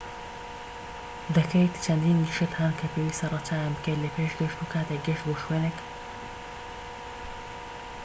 چەندین 1.83 2.19
شت 2.35 2.53
هەن 2.59 2.73
کە 2.79 2.85
پێویستە 2.93 3.25
ڕەچاویان 3.33 3.73
بکەیت 3.75 3.99
لە 4.03 4.09
پێش 4.15 4.31
گەشت 4.39 4.57
و 4.59 4.69
کاتێک 4.73 5.01
گەشت 5.07 5.23
بۆ 5.27 5.33
شوێنێک 5.43 5.77
‎دەکەیت 5.79 5.87